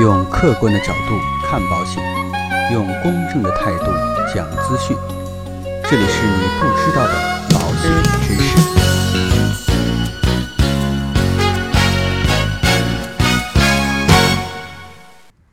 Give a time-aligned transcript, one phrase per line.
[0.00, 2.00] 用客观的角度看保险，
[2.72, 3.86] 用公正的态度
[4.32, 4.96] 讲资讯。
[5.90, 7.14] 这里是你不知道的
[7.50, 7.90] 保险
[8.22, 8.56] 知识。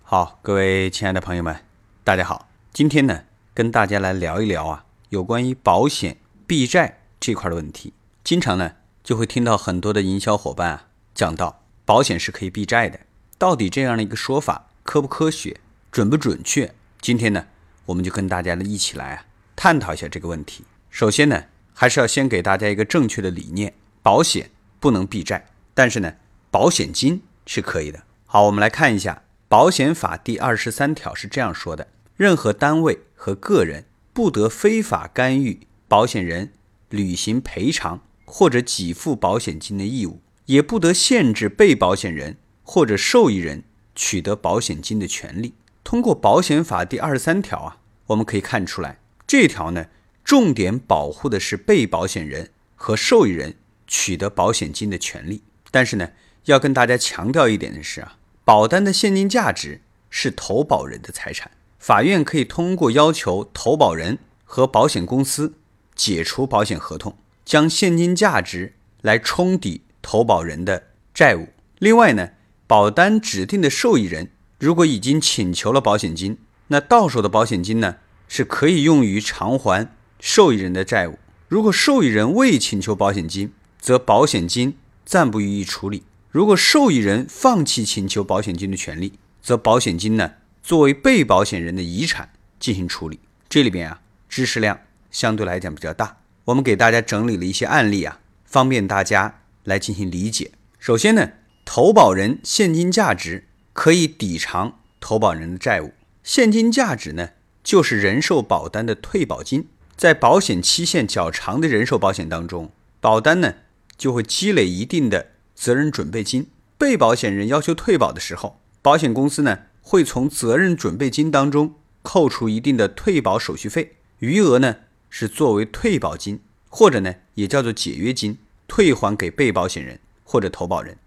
[0.04, 1.56] 好，各位亲爱的朋友们，
[2.04, 2.48] 大家好。
[2.72, 3.22] 今天呢，
[3.56, 7.94] 跟大家来聊一聊啊，有关于保险避债这块的问题。
[8.24, 8.74] 经常呢，
[9.04, 10.84] 就会听到很多的营销伙伴啊
[11.16, 13.00] 讲到，保险是可以避债的。
[13.38, 15.60] 到底这样的一个说法科不科学、
[15.92, 16.74] 准不准确？
[17.02, 17.48] 今天呢，
[17.88, 19.26] 我们就跟大家呢一起来啊
[19.58, 20.64] 探讨一下这个问题。
[20.90, 21.44] 首先呢，
[21.74, 26.14] 还是要先给大家一个正确的理念：保险不能避债，但是呢，
[26.50, 28.04] 保险金是可以的。
[28.26, 29.14] 好，我们来看一下
[29.50, 36.54] 《保险法》第二十三条是这样说的：任何单位和个人不得非法干预保险人
[36.90, 42.38] 履行赔偿或者给付保险金的义务，也不得限制被保险人。
[42.66, 45.54] 或者受益人取得保险金的权利。
[45.84, 47.78] 通过保险法第二十三条啊，
[48.08, 49.86] 我们可以看出来，这条呢
[50.24, 53.56] 重点保护的是被保险人和受益人
[53.86, 55.44] 取得保险金的权利。
[55.70, 56.10] 但是呢，
[56.46, 65.54] 要跟大家强调一点的是啊，保单的现金价值是投保人的财产，法院可以通过要求投保人和保险公司
[65.94, 71.50] 解除保险合同，将现金价值来冲抵投保人的债务。
[71.78, 72.32] 另外呢。
[72.68, 76.38] 保单指定的受益人如果已经请求了保险金，
[76.70, 81.20] 那到手的保险金呢是可以用于偿还受益人的债务。
[81.48, 86.04] 如果受益人未请求保险金，则保险金暂不予以处理。
[86.32, 90.32] 如果受益人放弃请求保险金的权利，则保险金呢
[90.64, 93.20] 作为被保险人的遗产进行处理。
[93.48, 94.80] 这里边啊知识量
[95.12, 100.52] 相对来讲比较大，我们给大家整理了一些案例啊，方便大家来进行理解。
[100.80, 101.30] 首先呢。
[101.66, 105.94] 投保人现金价值可以抵偿投保人的债务。
[106.24, 107.32] 现金价值呢，
[107.64, 109.68] 就是人寿保单的退保金。
[109.98, 113.56] 在保险期限较长的人寿保险当中，保单呢
[113.98, 116.48] 就会积累一定的责任准备金。
[116.78, 124.78] 被保险人要求退保的时候，保险公司呢会从责任准备金当中扣除一定的退保手续费，余额呢
[125.10, 128.38] 是作为退保金，或者呢也叫做解约金，
[128.68, 130.98] 退还给被保险人或者投保人。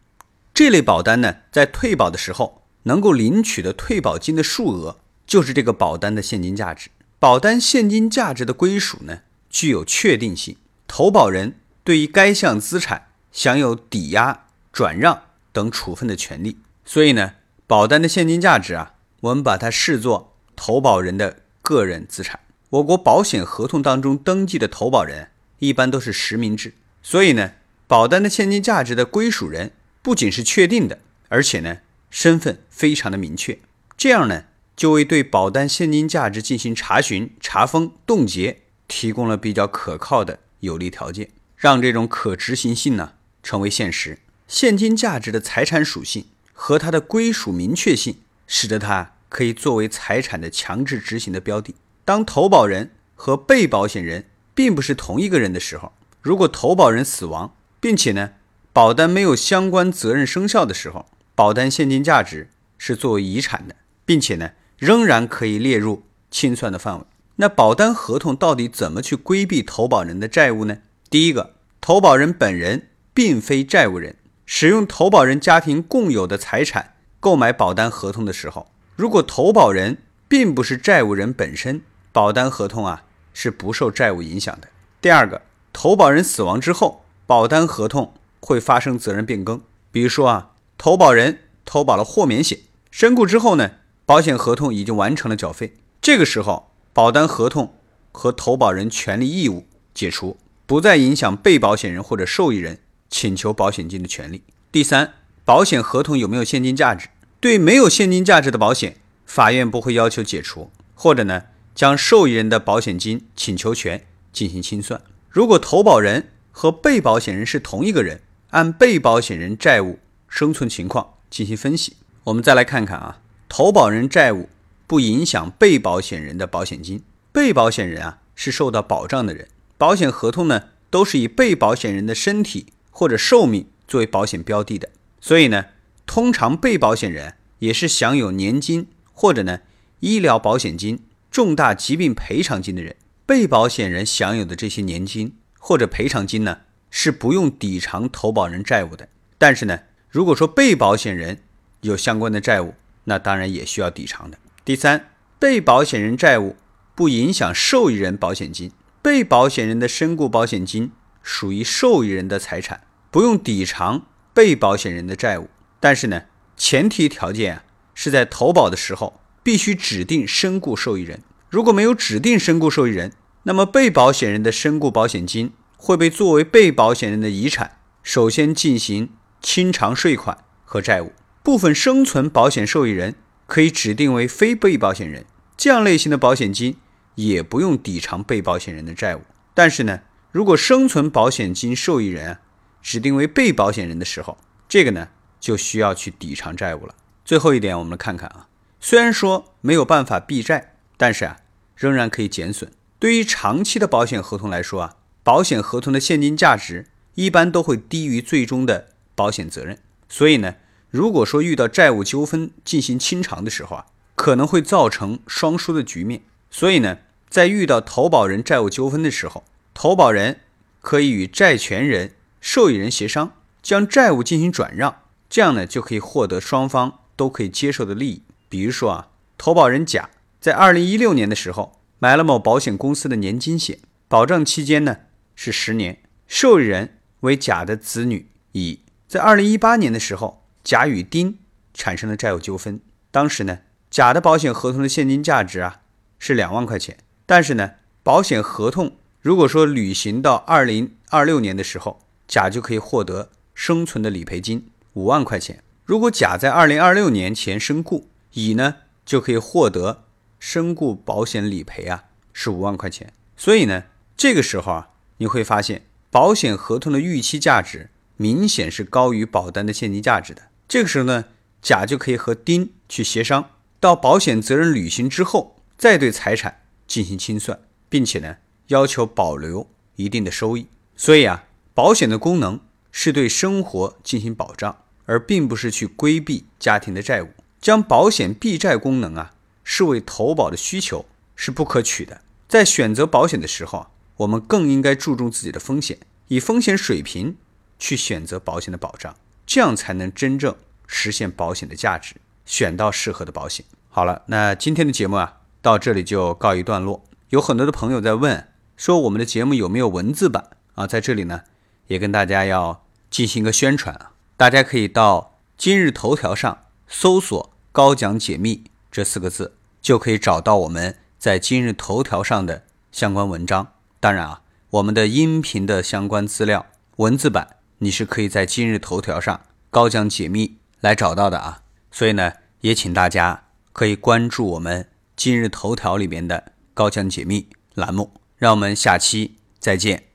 [0.58, 6.90] 这类保单呢，在退保的时候能够领取的退保金的数额，就是这个保单的现金价值。
[7.20, 10.56] 保单现金价值的归属呢，具有确定性，
[10.88, 16.58] 投保人对于该项资产享有抵押、转让等处分的权利。
[16.84, 17.34] 所以呢，
[17.68, 22.40] 保单的现金价值啊，我们把它视作投保人的个人资产。
[22.70, 25.28] 我国保险合同当中登记的投保人
[25.60, 27.52] 一般都是实名制，所以呢，
[27.86, 29.70] 保单的现金价值的归属人。
[30.08, 33.58] 不仅是确定的，而且呢，身份非常的明确，
[33.94, 44.20] 这样呢，就为对保单现金价值进行查询、查封、冻结提供了比较可靠的有利条件，让这种可执行性呢成为现实。
[44.46, 51.74] 现金价值的财产属性和它的归属明确性，使得它可以作为财产的强制执行的标的。
[52.06, 55.92] 当投保人和被保险人并不是同一个人的时候，
[56.22, 58.30] 如果投保人死亡，并且呢，
[58.78, 63.74] 保单没有相关责任生效的时候，保单现金价值是作为遗产的，
[64.04, 67.04] 并且呢，仍然可以列入清算的范围。
[67.34, 70.78] 那保单合同到底怎么去规避投保人的债务呢？
[71.10, 74.14] 第一个，投保人本人并非债务人，
[74.46, 83.02] 使用投保人家庭共有的财产购买保单合同的时候，如果投保人并不是债务人本身，保单合同啊
[83.34, 84.68] 是不受债务影响的。
[85.00, 88.14] 第二个，投保人死亡之后，保单合同。
[88.40, 89.60] 会发生责任变更，
[89.90, 92.60] 比如说啊，投保人投保了豁免险，
[92.90, 93.72] 身故之后呢，
[94.06, 97.74] 保险合同已经完成了缴费，这个时候保单合同
[98.12, 102.78] 和投保人权利义务解除，不再影响被保险人或者受益人
[103.10, 104.42] 请求保险金的权利。
[104.72, 107.08] 第三，保险合同有没有现金价值？
[107.40, 108.96] 对没有现金价值的保险，
[109.26, 111.44] 法院不会要求解除，或者呢，
[111.74, 115.00] 将受益人的保险金请求权进行清算。
[115.28, 118.22] 如果投保人和被保险人是同一个人。
[118.50, 119.98] 按被保险人债务
[120.28, 121.96] 生存情况进行分析。
[122.24, 124.48] 我们再来看看啊，投保人债务
[124.86, 127.02] 不影响被保险人的保险金。
[127.32, 134.90] 被保险人啊是受到保障的人，保险合同呢都是以被保险人的身体或者寿命作为保险标的的，
[135.20, 135.66] 所以呢，
[136.06, 139.60] 通常被保险人也是享有年金或者呢
[140.00, 142.96] 医疗保险金、重大疾病赔偿金的人。
[143.26, 146.60] 被保险人享有的这些年金或者赔偿金呢？
[146.90, 151.40] 是不用抵偿投保人债务的，但是呢，如果说被保险人
[151.82, 152.74] 有相关的债务，
[153.04, 154.38] 那当然也需要抵偿的。
[154.64, 156.56] 第三，被保险人债务
[156.94, 160.92] 不影响受益人保险金，被保险人的身故保险金
[161.22, 165.48] 属于受益人的财产，不用抵偿被保险人的债务。
[165.80, 166.22] 但是呢，
[166.56, 167.64] 前提条件啊
[167.94, 173.12] 是在投保的时候必须指定身故受益人，如果没有指定身故受益人，
[173.44, 179.10] 那么被保险人的身故保险金会被作为被保险人的遗产，首先进行
[179.40, 181.12] 清偿税款和债务。
[181.42, 183.14] 部分生存保险受益人
[183.46, 185.24] 可以指定为非被保险人，
[185.56, 186.76] 这样类型的保险金
[187.14, 189.22] 也不用抵偿被保险人的债务。
[189.54, 192.40] 但是呢，如果生存保险金受益人啊
[192.82, 194.36] 指定为被保险人的时候，
[194.68, 195.08] 这个呢
[195.40, 196.94] 就需要去抵偿债务了。
[197.24, 198.48] 最后一点，我们来看看啊，
[198.80, 201.38] 虽然说没有办法避债，但是啊
[201.76, 202.70] 仍然可以减损。
[202.98, 204.96] 对于长期的保险合同来说啊，
[205.28, 209.78] 保险合同的现金价值一般都会低于最终的保险责任，
[210.08, 210.54] 所以呢。
[210.88, 216.22] 如果说遇到债务纠纷进行清偿的时候啊，可能会造成双输的局面。
[216.50, 219.44] 所以呢，在遇到投保人债务纠纷的时候，
[219.74, 220.40] 投保人
[220.80, 228.22] 可以与债权人、受益人协商，将债务进行转让，这样呢就可以获得双方都可以接受的利益。
[228.48, 230.08] 比如说啊，投保人甲
[230.40, 234.96] 在二零一六年的时候买了某保险公司的年金险，保障期间呢
[235.40, 240.42] 是十年，受益人为甲的子女乙，在二零一八年的时候。
[240.64, 241.38] 甲与丁
[241.72, 242.80] 产生了债务纠纷，
[243.12, 245.82] 当时呢，甲的保险合同的现金价值啊
[246.18, 255.62] 是两万块钱，但是呢，保险合同如果说履行到二零二六年的时候，甲就可以获得生存的理赔金五万块钱。
[255.86, 258.74] 如果甲在二零二六年前身故，乙呢
[259.06, 260.04] 就可以获得
[260.38, 263.14] 身故保险理赔啊是五万块钱。
[263.38, 263.84] 所以呢，
[264.16, 270.48] 这个时候啊，你会发现保险合同的预期价值明显是高于保单的现金价值的。
[270.66, 271.26] 这个时候呢，
[271.62, 278.36] 甲就可以和丁去协商，到保险责任履行之后，再对财产进行清算，并且呢，
[278.68, 280.66] 要求保留一定的收益。
[280.96, 282.60] 所以啊，保险的功能
[282.90, 287.28] 是对生活进行保障，而并不是去规避家庭的债务。
[287.60, 289.34] 将保险避债功能啊
[289.64, 292.22] 视为投保的需求是不可取的。
[292.48, 295.98] 在选择保险的时候啊，我们更应该注重自己的风险，
[296.28, 297.36] 以风险水平
[297.78, 299.16] 去选择保险的保障。
[299.46, 300.54] 这样才能真正
[300.86, 303.64] 实现保险的价值，选到适合的保险。
[303.88, 307.02] 好了，那今天的节目啊，到这里就告一段落。
[307.30, 310.86] 有很多的朋友在问，说我们的节目有没有文字版啊？
[310.86, 311.42] 在这里呢，
[311.86, 314.12] 也跟大家要进行一个宣传啊。
[314.36, 323.72] 大家可以到今日头条上搜索“高讲解密”这四个字，就可以找到我们在今日头条上的相关文章。
[324.00, 326.66] 当然啊，我们的音频的相关资料
[326.96, 327.56] 文字版。
[327.80, 329.40] 你是可以在今日头条上
[329.70, 340.07] 高讲解密来找到的啊，所以呢，也请大家可以关注我们今日头条里面的高讲解密栏目，让我们下期再见。